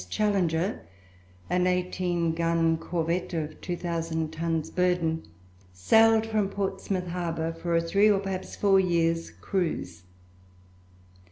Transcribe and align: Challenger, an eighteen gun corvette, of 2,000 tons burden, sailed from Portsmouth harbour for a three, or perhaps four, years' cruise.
Challenger, 0.09 0.81
an 1.47 1.67
eighteen 1.67 2.31
gun 2.33 2.75
corvette, 2.75 3.35
of 3.35 3.61
2,000 3.61 4.33
tons 4.33 4.71
burden, 4.71 5.21
sailed 5.73 6.25
from 6.25 6.49
Portsmouth 6.49 7.05
harbour 7.09 7.53
for 7.53 7.75
a 7.75 7.81
three, 7.81 8.09
or 8.09 8.19
perhaps 8.19 8.55
four, 8.55 8.79
years' 8.79 9.29
cruise. 9.29 10.01